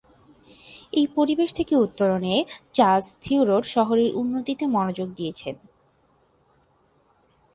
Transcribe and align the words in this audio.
এই 0.93 1.07
পরিবেশ 1.15 1.49
থেকে 1.53 1.73
উত্তরণে, 1.75 2.33
চার্লস 2.73 3.07
থিওডোর 3.21 3.63
শহরের 3.65 4.09
উন্নতিতে 4.15 4.65
মনোযোগ 4.67 5.07
দিয়েছিলেন। 5.15 5.57